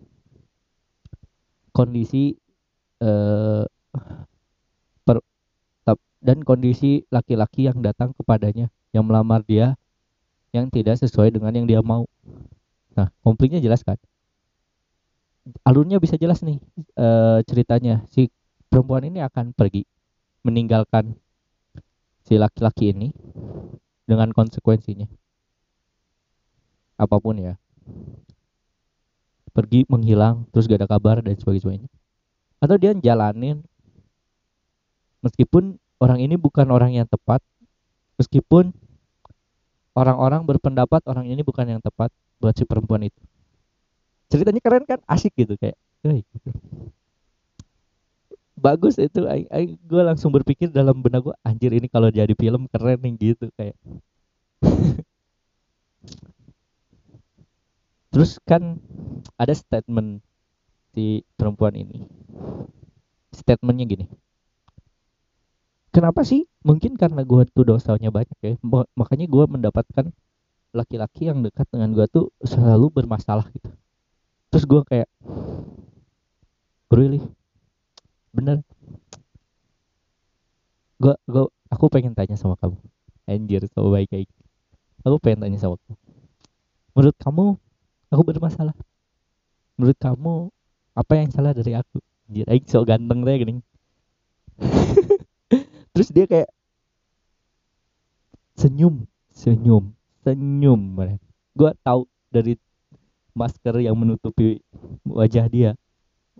[1.75, 2.39] kondisi
[3.03, 3.65] eh,
[5.03, 5.19] per,
[6.23, 9.80] dan kondisi laki-laki yang datang kepadanya yang melamar dia
[10.51, 12.07] yang tidak sesuai dengan yang dia mau.
[12.95, 13.99] Nah, konfliknya jelas kan?
[15.65, 16.59] Alurnya bisa jelas nih
[16.99, 18.05] eh, ceritanya.
[18.11, 18.29] Si
[18.71, 19.87] perempuan ini akan pergi
[20.47, 21.15] meninggalkan
[22.27, 23.11] si laki-laki ini
[24.05, 25.07] dengan konsekuensinya.
[26.99, 27.55] Apa pun ya.
[29.51, 31.91] Pergi menghilang terus gak ada kabar dan sebagainya.
[32.61, 33.65] Atau dia jalanin
[35.25, 37.45] meskipun orang ini bukan orang yang tepat,
[38.17, 38.73] meskipun
[40.01, 42.09] orang-orang berpendapat orang ini bukan yang tepat
[42.41, 43.21] buat si perempuan itu.
[44.33, 46.49] Ceritanya keren kan, asik gitu kayak, "Hei, gitu.
[48.61, 49.25] Bagus itu,
[49.89, 53.77] gue langsung berpikir dalam benak gue, anjir ini kalau jadi film keren nih gitu kayak.
[58.13, 58.77] Terus kan
[59.39, 60.21] ada statement
[60.93, 62.05] si perempuan ini.
[63.31, 64.07] Statementnya gini.
[65.91, 66.47] Kenapa sih?
[66.63, 68.55] Mungkin karena gue tuh dosanya banyak ya.
[68.63, 70.05] Ma- Makanya gue mendapatkan
[70.75, 73.71] laki-laki yang dekat dengan gue tuh selalu bermasalah gitu.
[74.53, 75.09] Terus gue kayak,
[76.91, 77.21] really?
[78.35, 78.63] Bener?
[81.03, 82.77] Gue, gue, aku pengen tanya sama kamu.
[83.31, 84.29] Anjir, so baik kayak.
[85.07, 85.97] Aku pengen tanya sama kamu.
[86.95, 87.45] Menurut kamu,
[88.13, 88.75] aku bermasalah?
[89.79, 90.35] Menurut kamu,
[90.95, 91.99] apa yang salah dari aku?
[92.31, 93.55] Anjir, aing so ganteng deh gini.
[96.01, 96.51] Terus dia kayak
[98.57, 99.05] senyum,
[99.37, 99.93] senyum,
[100.25, 100.81] senyum.
[101.53, 102.57] Gue tahu dari
[103.37, 104.65] masker yang menutupi
[105.05, 105.77] wajah dia,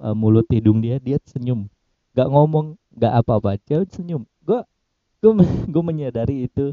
[0.01, 1.69] eh, mulut hidung dia, dia senyum.
[2.17, 4.25] Gak ngomong, gak apa-apa, dia senyum.
[4.49, 4.65] Gue,
[5.21, 5.33] gue,
[5.77, 6.73] gue menyadari itu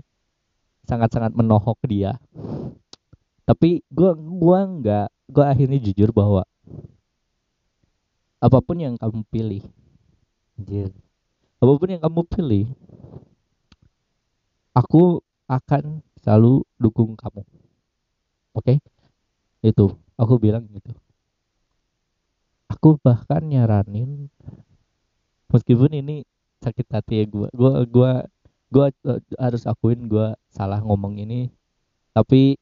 [0.87, 2.15] sangat-sangat menohok dia.
[3.43, 6.47] Tapi gue, gua nggak, gue akhirnya jujur bahwa
[8.39, 9.63] apa pun yang kamu pilih,
[10.55, 10.95] anjir,
[11.57, 12.65] apa pun yang kamu pilih,
[14.77, 17.41] aku akan selalu dukung kamu.
[18.53, 18.77] Oke?
[19.65, 20.93] Itu, aku bilang gitu.
[22.67, 24.29] Aku bahkan nyaranin
[25.47, 26.15] meskipun ini
[26.61, 27.47] sakit hati ya gua.
[27.55, 28.11] Gua gua
[28.67, 31.49] gua eh, harus akuin gua salah ngomong ini.
[32.11, 32.59] Tapi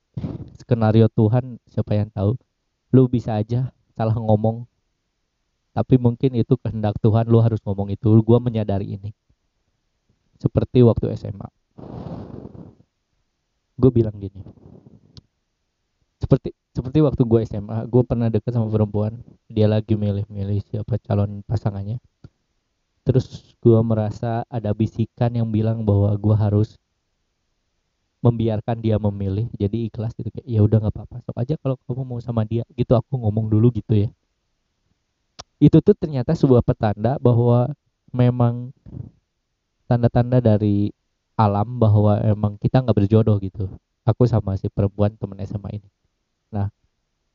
[0.62, 2.38] skenario Tuhan siapa yang tahu.
[2.94, 4.64] Lu bisa aja salah ngomong.
[5.76, 8.08] Tapi mungkin itu kehendak Tuhan lu harus ngomong itu.
[8.24, 9.12] Gua menyadari ini.
[10.40, 11.48] Seperti waktu SMA.
[13.76, 14.40] Gue bilang gini.
[16.20, 19.20] seperti seperti waktu gue SMA gue pernah deket sama perempuan
[19.52, 22.02] dia lagi milih-milih siapa calon pasangannya
[23.06, 26.80] terus gue merasa ada bisikan yang bilang bahwa gue harus
[28.26, 32.02] membiarkan dia memilih jadi ikhlas gitu kayak ya udah nggak apa-apa sok aja kalau kamu
[32.02, 34.10] mau sama dia gitu aku ngomong dulu gitu ya
[35.60, 37.72] itu tuh ternyata sebuah petanda bahwa
[38.12, 38.76] memang
[39.88, 40.92] tanda-tanda dari
[41.36, 43.72] alam bahwa emang kita nggak berjodoh gitu.
[44.06, 45.90] Aku sama si perempuan temen SMA ini.
[46.54, 46.72] Nah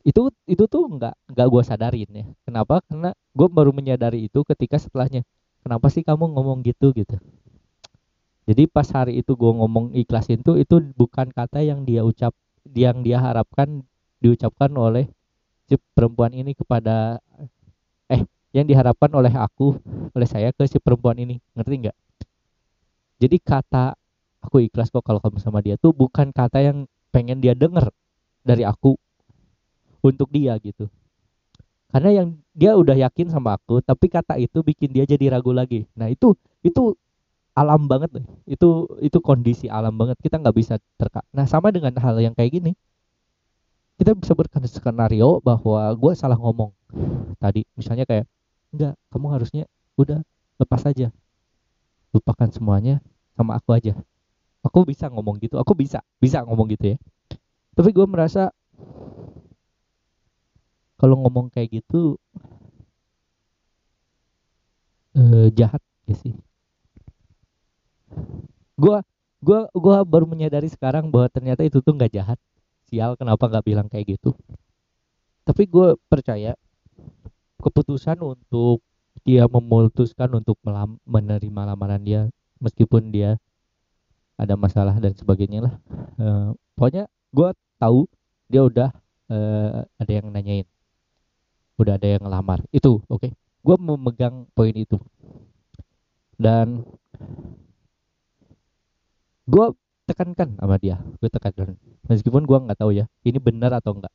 [0.01, 2.27] itu itu tuh nggak nggak gue sadarin ya.
[2.49, 2.81] Kenapa?
[2.89, 5.25] Karena gue baru menyadari itu ketika setelahnya.
[5.61, 7.21] Kenapa sih kamu ngomong gitu gitu?
[8.49, 12.33] Jadi pas hari itu gue ngomong ikhlasin tuh itu bukan kata yang dia ucap
[12.73, 13.85] yang dia harapkan
[14.21, 15.09] diucapkan oleh
[15.69, 17.21] si perempuan ini kepada
[18.51, 19.79] yang diharapkan oleh aku
[20.11, 21.39] oleh saya ke si perempuan ini.
[21.55, 21.97] Ngerti nggak?
[23.21, 23.95] Jadi kata
[24.41, 27.93] aku ikhlas kok kalau kamu sama dia tuh bukan kata yang pengen dia denger
[28.43, 28.97] dari aku
[30.01, 30.89] untuk dia gitu.
[31.91, 35.85] Karena yang dia udah yakin sama aku tapi kata itu bikin dia jadi ragu lagi.
[35.95, 36.35] Nah itu
[36.65, 36.97] itu
[37.51, 40.17] alam banget nih itu itu kondisi alam banget.
[40.19, 42.73] Kita nggak bisa terka nah sama dengan hal yang kayak gini.
[44.01, 44.33] Kita bisa
[44.65, 46.73] skenario bahwa gue salah ngomong
[47.37, 47.69] tadi.
[47.77, 48.25] Misalnya kayak
[48.71, 49.65] enggak kamu harusnya
[49.99, 50.21] udah
[50.61, 51.09] lepas aja.
[52.11, 52.99] Lupakan semuanya
[53.39, 53.95] sama aku aja.
[54.61, 56.99] Aku bisa ngomong gitu aku bisa bisa ngomong gitu ya.
[57.75, 58.53] Tapi gue merasa
[61.01, 62.21] kalau ngomong kayak gitu
[65.17, 66.35] eh, jahat ya sih.
[68.77, 69.05] Gua
[69.41, 72.39] gua gua baru menyadari sekarang bahwa ternyata itu tuh nggak jahat.
[72.89, 74.35] Sial kenapa nggak bilang kayak gitu?
[75.47, 76.55] Tapi gue percaya
[77.61, 78.83] keputusan untuk
[79.23, 82.21] dia memutuskan untuk melam, menerima lamaran dia
[82.59, 83.37] meskipun dia
[84.41, 85.75] ada masalah dan sebagainya lah.
[86.17, 88.09] Uh, pokoknya gue tahu
[88.49, 88.89] dia udah
[89.29, 90.67] uh, ada yang nanyain.
[91.77, 92.65] Udah ada yang ngelamar.
[92.73, 93.29] Itu oke.
[93.29, 93.33] Okay?
[93.61, 94.97] gue memegang poin itu.
[96.41, 96.89] Dan
[99.45, 99.67] gue
[100.09, 100.97] tekankan sama dia.
[101.21, 101.77] Gue tekankan.
[102.09, 104.13] Meskipun gue nggak tahu ya ini benar atau enggak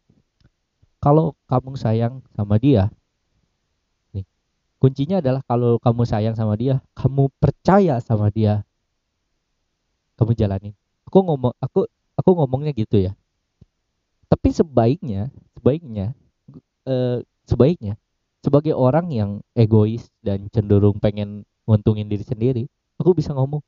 [1.06, 2.90] kalau kamu sayang sama dia
[4.86, 8.62] kuncinya adalah kalau kamu sayang sama dia kamu percaya sama dia
[10.14, 10.78] kamu jalanin.
[11.10, 13.18] Aku ngomong aku aku ngomongnya gitu ya.
[14.30, 16.14] Tapi sebaiknya sebaiknya
[16.86, 17.98] eh, sebaiknya
[18.46, 22.64] sebagai orang yang egois dan cenderung pengen nguntungin diri sendiri
[23.02, 23.66] aku bisa ngomong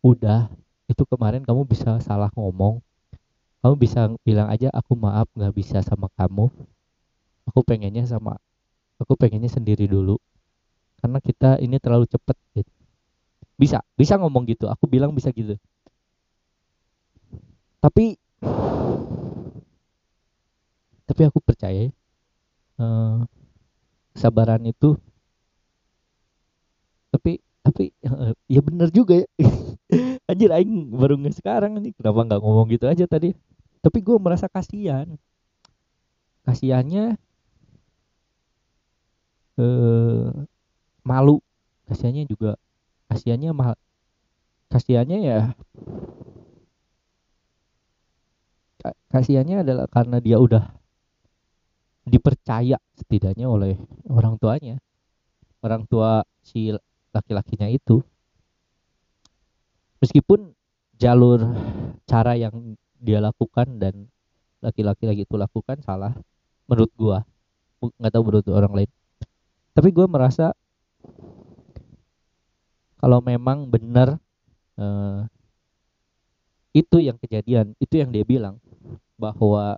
[0.00, 0.48] udah
[0.88, 2.80] itu kemarin kamu bisa salah ngomong.
[3.60, 6.48] Kamu bisa bilang aja aku maaf nggak bisa sama kamu.
[7.52, 8.40] Aku pengennya sama
[9.02, 10.16] aku pengennya sendiri dulu.
[11.02, 12.72] Karena kita ini terlalu cepet gitu.
[13.58, 14.70] bisa bisa ngomong gitu.
[14.70, 15.58] Aku bilang bisa gitu.
[17.82, 18.16] Tapi
[21.02, 21.90] tapi aku percaya
[22.80, 23.20] uh,
[24.16, 24.96] sabaran itu
[27.12, 27.92] tapi tapi
[28.48, 29.28] ya bener juga ya.
[30.30, 33.36] Anjir aing baru nggak sekarang nih kenapa nggak ngomong gitu aja tadi?
[33.84, 35.06] Tapi gue merasa kasihan.
[36.42, 37.14] Kasihannya
[39.58, 40.30] eh
[41.04, 41.42] malu.
[41.88, 42.56] Kasihannya juga
[43.10, 43.76] kasihannya mal
[44.72, 45.38] kasihannya ya
[49.12, 50.72] kasihannya adalah karena dia udah
[52.08, 53.76] dipercaya setidaknya oleh
[54.08, 54.80] orang tuanya
[55.62, 56.74] orang tua si
[57.14, 58.02] laki-lakinya itu.
[60.02, 60.50] Meskipun
[60.98, 61.46] jalur
[62.10, 64.10] cara yang dia lakukan dan
[64.58, 66.10] laki-laki lagi itu lakukan salah
[66.66, 67.22] menurut gua.
[67.78, 68.90] Nggak tahu menurut orang lain
[69.72, 70.52] tapi gua merasa
[73.02, 74.20] kalau memang benar
[74.78, 75.26] uh,
[76.72, 78.56] itu yang kejadian itu yang dia bilang
[79.20, 79.76] bahwa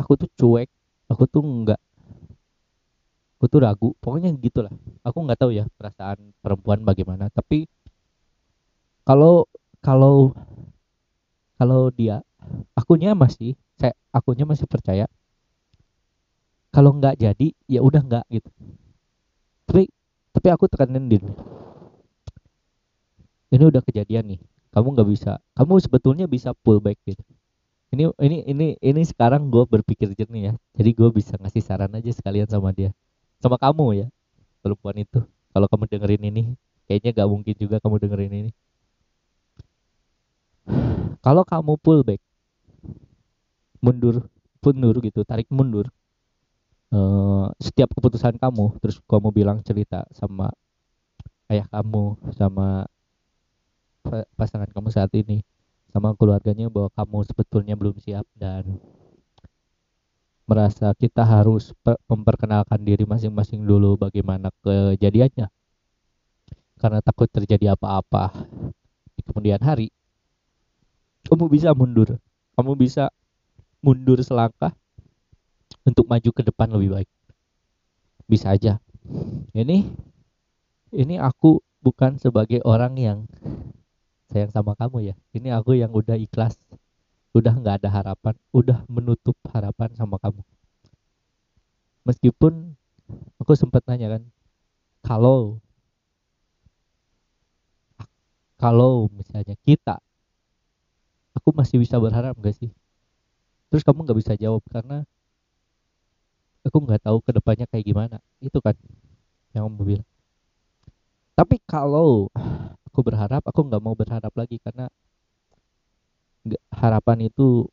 [0.00, 0.68] aku tuh cuek
[1.10, 1.80] aku tuh nggak
[3.36, 4.72] aku tuh ragu pokoknya gitulah.
[5.04, 7.68] Aku nggak tahu ya perasaan perempuan bagaimana tapi
[9.04, 9.44] kalau
[9.84, 10.32] kalau
[11.60, 12.24] kalau dia
[12.72, 15.04] akunya masih saya akunya masih percaya
[16.74, 18.50] kalau nggak jadi ya udah nggak gitu.
[19.70, 19.86] Tapi
[20.34, 21.22] tapi aku tekanin din.
[23.54, 24.40] Ini udah kejadian nih.
[24.74, 27.22] Kamu nggak bisa kamu sebetulnya bisa pull back gitu.
[27.94, 30.52] Ini ini ini ini sekarang gue berpikir jernih ya.
[30.74, 32.90] Jadi gue bisa ngasih saran aja sekalian sama dia.
[33.38, 34.06] Sama kamu ya
[34.58, 35.22] perempuan itu.
[35.54, 36.42] Kalau kamu dengerin ini
[36.90, 38.50] kayaknya gak mungkin juga kamu dengerin ini.
[41.22, 42.18] Kalau kamu pull back
[43.84, 44.32] mundur
[44.64, 45.92] mundur gitu tarik mundur
[46.94, 50.54] uh, setiap keputusan kamu terus kamu bilang cerita sama
[51.50, 52.86] ayah kamu sama
[54.38, 55.42] pasangan kamu saat ini
[55.90, 58.78] sama keluarganya bahwa kamu sebetulnya belum siap dan
[60.44, 61.72] merasa kita harus
[62.04, 65.48] memperkenalkan diri masing-masing dulu bagaimana kejadiannya.
[66.76, 68.44] Karena takut terjadi apa-apa
[69.16, 69.88] di kemudian hari
[71.30, 72.20] kamu bisa mundur.
[72.58, 73.08] Kamu bisa
[73.80, 74.76] mundur selangkah
[75.84, 77.10] untuk maju ke depan lebih baik.
[78.24, 78.80] Bisa aja.
[79.52, 79.84] Ini
[80.96, 83.18] ini aku bukan sebagai orang yang
[84.32, 85.14] sayang sama kamu ya.
[85.36, 86.56] Ini aku yang udah ikhlas.
[87.36, 88.34] Udah nggak ada harapan.
[88.50, 90.40] Udah menutup harapan sama kamu.
[92.08, 92.76] Meskipun
[93.36, 94.22] aku sempat nanya kan
[95.04, 95.60] kalau
[98.56, 100.00] kalau misalnya kita
[101.36, 102.72] aku masih bisa berharap gak sih?
[103.68, 105.04] Terus kamu nggak bisa jawab karena
[106.64, 108.16] aku nggak tahu ke depannya kayak gimana.
[108.40, 108.74] Itu kan
[109.52, 110.08] yang kamu bilang.
[111.34, 112.30] Tapi kalau
[112.88, 114.88] aku berharap aku nggak mau berharap lagi karena
[116.70, 117.66] harapan itu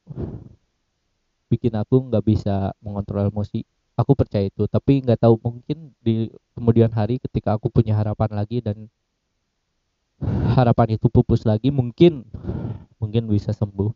[1.51, 3.63] bikin aku nggak bisa mengontrol emosi.
[3.95, 8.63] Aku percaya itu tapi nggak tahu mungkin di kemudian hari ketika aku punya harapan lagi
[8.63, 8.89] dan
[10.53, 12.25] harapan itu pupus lagi mungkin
[12.97, 13.93] mungkin bisa sembuh.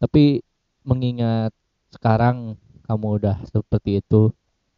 [0.00, 0.40] Tapi
[0.84, 1.52] mengingat
[1.92, 4.32] sekarang kamu udah seperti itu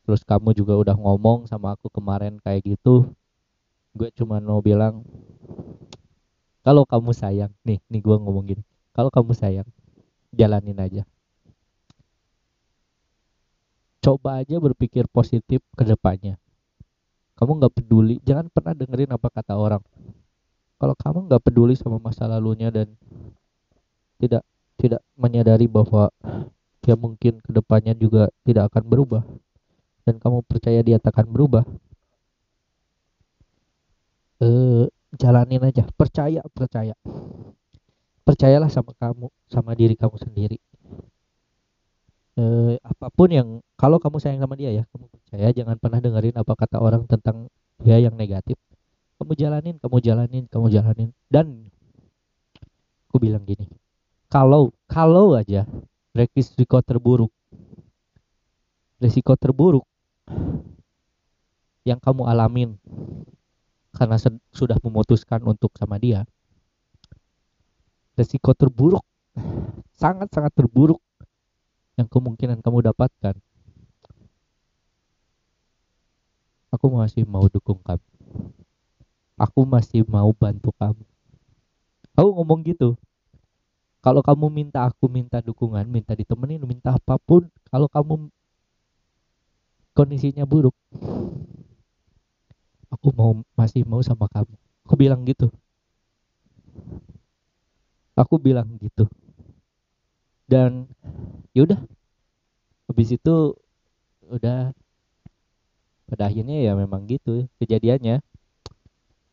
[0.07, 3.11] terus kamu juga udah ngomong sama aku kemarin kayak gitu
[3.97, 5.03] gue cuma mau bilang
[6.63, 8.63] kalau kamu sayang nih nih gue ngomong gini
[8.97, 9.69] kalau kamu sayang
[10.37, 11.03] jalanin aja.
[14.05, 16.39] Coba aja berpikir positif ke depannya.
[17.37, 19.83] Kamu nggak peduli jangan pernah dengerin apa kata orang.
[20.77, 22.93] Kalau kamu nggak peduli sama masa lalunya dan
[24.21, 24.45] tidak
[24.77, 26.13] tidak menyadari bahwa
[26.87, 29.27] dia mungkin ke depannya juga tidak akan berubah.
[30.07, 31.67] Dan kamu percaya dia akan berubah?
[34.39, 34.87] Eh,
[35.19, 35.83] jalanin aja.
[35.99, 36.95] Percaya percaya.
[38.23, 40.63] Percayalah sama kamu sama diri kamu sendiri.
[42.39, 45.47] Eh, apa pun yang kalau kamu sayang sama dia ya kamu percaya.
[45.51, 47.51] Jangan pernah dengerin apa kata orang tentang
[47.83, 48.55] dia yang negatif.
[49.19, 51.11] Kamu jalanin kamu jalanin kamu jalanin.
[51.27, 51.67] Dan
[53.11, 53.67] aku bilang gini.
[54.31, 55.67] Kalau kalau aja
[56.17, 57.33] resiko terburuk.
[58.97, 59.85] Resiko terburuk
[61.85, 62.81] yang kamu alamin
[63.93, 64.17] karena
[64.51, 66.25] sudah memutuskan untuk sama dia.
[68.17, 69.05] Resiko terburuk
[70.01, 71.05] sangat-sangat terburuk
[72.01, 73.37] yang kemungkinan kamu dapatkan.
[76.73, 78.09] Aku masih mau dukung kamu.
[79.37, 81.05] Aku masih mau bantu kamu.
[82.17, 82.97] Aku ngomong gitu
[84.05, 88.29] kalau kamu minta aku minta dukungan minta ditemenin minta apa pun kalau kamu
[89.97, 90.77] kondisinya buruk
[92.97, 94.55] aku mau masih mau sama kamu.
[94.87, 95.51] Aku bilang gitu.
[98.17, 99.05] Aku bilang gitu.
[100.47, 100.87] Dan
[101.53, 101.79] yaudah
[102.89, 103.55] habis itu
[104.31, 104.73] udah.
[106.07, 108.23] Pada akhirnya ya memang gitu kejadiannya.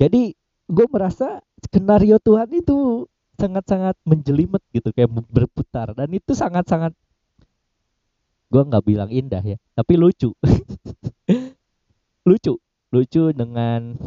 [0.01, 0.33] Jadi
[0.65, 3.05] gue merasa skenario Tuhan itu
[3.43, 5.91] sangat-sangat menjelimet gitu kayak berputar.
[5.91, 6.95] Dan itu sangat-sangat
[8.53, 10.31] gue nggak bilang indah ya tapi lucu.
[12.29, 12.55] Lucu.
[12.93, 13.99] Lucu dengan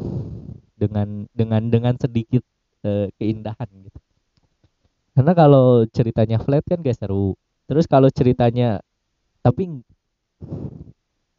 [0.78, 2.40] dengan dengan dengan sedikit
[2.86, 3.98] uh, keindahan gitu.
[5.16, 7.36] Karena kalau ceritanya flat kan gak seru.
[7.66, 8.80] Terus kalau ceritanya
[9.40, 9.82] tapi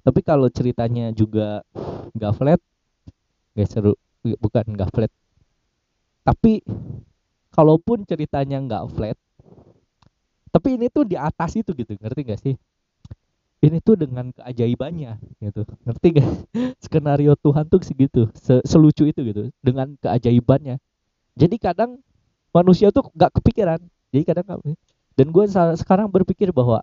[0.01, 1.61] tapi kalau ceritanya juga
[2.17, 2.61] nggak flat
[3.53, 5.11] gak seru bukan nggak flat.
[6.25, 6.59] Tapi
[7.57, 9.17] kalaupun ceritanya nggak flat
[10.57, 12.55] tapi ini tuh di atas itu gitu ngerti gak sih?
[13.57, 16.29] Ini tuh dengan keajaibannya gitu ngerti gak
[16.85, 20.81] skenario Tuhan tuh segitu se selucu itu gitu dengan keajaibannya.
[21.37, 22.01] Jadi kadang
[22.49, 23.77] manusia tuh gak kepikiran
[24.09, 24.59] jadi kadang gak,
[25.19, 25.45] dan gue
[25.77, 26.79] sekarang berpikir bahwa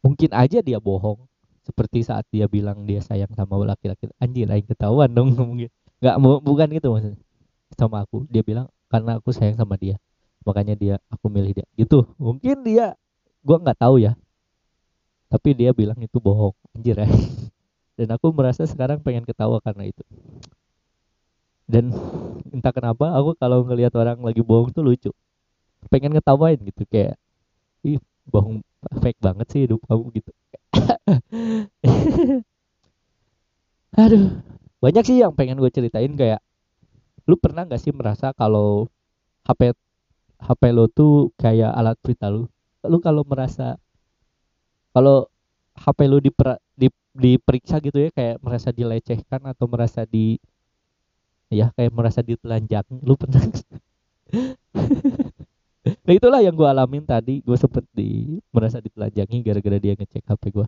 [0.00, 1.18] mungkin aja dia bohong
[1.62, 5.70] seperti saat dia bilang dia sayang sama laki-laki anjir lain ketahuan dong mungkin
[6.02, 7.20] nggak bukan gitu maksudnya
[7.76, 8.24] sama aku.
[8.28, 9.96] Dia bilang karena aku sayang sama dia
[10.44, 11.66] makanya dia aku milih dia.
[11.78, 12.04] Gitu.
[12.18, 12.94] Mungkin dia
[13.42, 14.14] gue nggak tahu ya.
[15.30, 16.54] Tapi dia bilang itu bohong.
[16.76, 17.08] Anjir ya.
[17.98, 20.02] Dan aku merasa sekarang pengen ketawa karena itu.
[21.64, 21.94] Dan
[22.52, 25.10] entah kenapa aku kalau ngelihat orang lagi bohong tuh lucu.
[25.88, 27.16] Pengen ngetawain gitu kayak
[27.82, 27.98] ih
[28.28, 28.62] bohong
[29.02, 30.30] fake banget sih hidup kamu gitu.
[34.02, 34.42] Aduh.
[34.82, 36.42] Banyak sih yang pengen gue ceritain kayak
[37.28, 38.90] lu pernah nggak sih merasa kalau
[39.46, 39.74] HP
[40.42, 42.50] HP lo tuh kayak alat berita lu?
[42.86, 43.78] Lu kalau merasa
[44.92, 45.30] kalau
[45.78, 50.36] HP lu diper, di, diperiksa gitu ya kayak merasa dilecehkan atau merasa di
[51.52, 53.44] ya kayak merasa ditelanjang lu pernah
[56.06, 60.42] nah itulah yang gue alamin tadi gue sempet di merasa ditelanjangi gara-gara dia ngecek HP
[60.56, 60.66] gue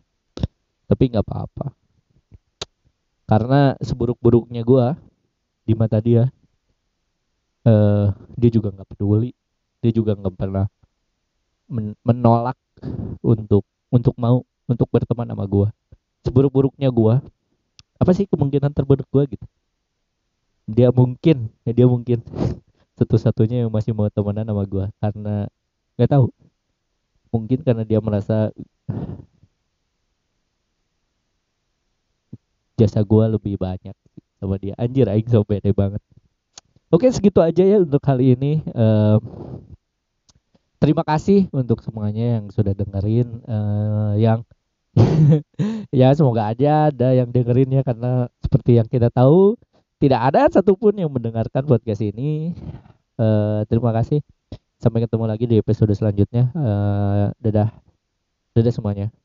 [0.84, 1.66] tapi nggak apa-apa.
[3.24, 4.86] Karena seburuk-buruknya gue
[5.64, 6.28] di mata dia
[7.64, 9.32] uh, dia juga nggak peduli.
[9.84, 10.66] Dia juga nggak pernah
[11.68, 12.56] men menolak
[13.24, 15.68] untuk untuk mau untuk berteman sama gue
[16.24, 17.14] seburuk-buruknya gue
[18.00, 19.46] apa sih kemungkinan terburuk gue gitu?
[20.64, 22.24] Dia mungkin ya dia mungkin
[22.98, 25.48] satu-satunya yang masih mau temenan sama gue karena
[26.00, 26.26] nggak tahu.
[27.30, 28.50] Mungkin karena dia merasa
[32.74, 33.94] jasa gue lebih banyak
[34.40, 34.74] sama dia.
[34.80, 36.02] Anjir aing so banget
[36.94, 38.62] oke segitu aja ya untuk kali ini.
[38.70, 39.18] Uh,
[40.78, 44.46] terima kasih untuk semuanya yang sudah dengerin uh, yang
[45.90, 49.58] ya semoga aja ada yang dengerin ya karena seperti yang kita tahu
[49.98, 52.54] tidak ada satupun yang mendengarkan podcast ini.
[53.18, 54.22] Uh, terima kasih.
[54.78, 56.52] Sampai ketemu lagi di episode selanjutnya.
[56.54, 57.74] Uh, dadah.
[58.54, 59.23] Dadah semuanya